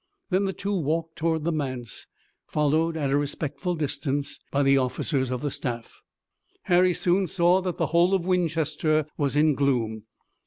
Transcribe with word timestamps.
Then 0.31 0.45
the 0.45 0.51
two 0.53 0.73
walked 0.75 1.17
toward 1.17 1.43
the 1.43 1.51
manse, 1.51 2.07
followed 2.47 2.97
at 2.97 3.11
a 3.11 3.17
respectful 3.17 3.75
distance 3.75 4.39
by 4.51 4.63
the 4.63 4.75
officers 4.75 5.29
of 5.29 5.41
the 5.41 5.51
staff. 5.51 6.01
Harry 6.63 6.95
soon 6.95 7.27
saw 7.27 7.61
that 7.61 7.77
the 7.77 7.85
whole 7.93 8.15
of 8.15 8.25
Winchester 8.25 9.05
was 9.15 9.35
in 9.35 9.53
gloom. 9.53 10.05